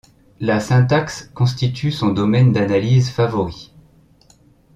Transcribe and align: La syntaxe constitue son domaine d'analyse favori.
La 0.39 0.59
syntaxe 0.59 1.29
constitue 1.35 1.91
son 1.91 2.07
domaine 2.09 2.51
d'analyse 2.51 3.11
favori. 3.11 3.71